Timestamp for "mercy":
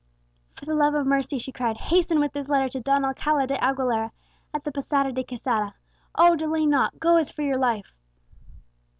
1.05-1.37